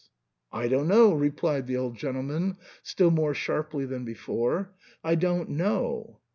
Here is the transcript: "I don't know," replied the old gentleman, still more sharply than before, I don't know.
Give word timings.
"I 0.61 0.67
don't 0.67 0.87
know," 0.87 1.13
replied 1.13 1.67
the 1.67 1.77
old 1.77 1.95
gentleman, 1.95 2.57
still 2.81 3.11
more 3.11 3.35
sharply 3.35 3.85
than 3.85 4.03
before, 4.03 4.73
I 5.03 5.13
don't 5.13 5.49
know. 5.49 6.21